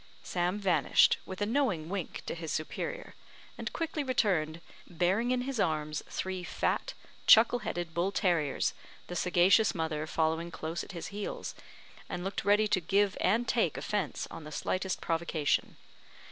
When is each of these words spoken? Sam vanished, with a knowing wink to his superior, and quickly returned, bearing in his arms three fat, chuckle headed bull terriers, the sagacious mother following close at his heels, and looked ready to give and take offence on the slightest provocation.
Sam 0.23 0.57
vanished, 0.57 1.19
with 1.27 1.43
a 1.43 1.45
knowing 1.45 1.87
wink 1.87 2.23
to 2.25 2.33
his 2.33 2.51
superior, 2.51 3.13
and 3.55 3.71
quickly 3.71 4.03
returned, 4.03 4.59
bearing 4.89 5.29
in 5.29 5.41
his 5.41 5.59
arms 5.59 6.01
three 6.09 6.43
fat, 6.43 6.95
chuckle 7.27 7.59
headed 7.59 7.93
bull 7.93 8.11
terriers, 8.11 8.73
the 9.05 9.15
sagacious 9.15 9.75
mother 9.75 10.07
following 10.07 10.49
close 10.49 10.83
at 10.83 10.93
his 10.93 11.09
heels, 11.09 11.53
and 12.09 12.23
looked 12.23 12.43
ready 12.43 12.67
to 12.67 12.81
give 12.81 13.15
and 13.21 13.47
take 13.47 13.77
offence 13.77 14.27
on 14.31 14.43
the 14.43 14.51
slightest 14.51 15.01
provocation. 15.01 15.75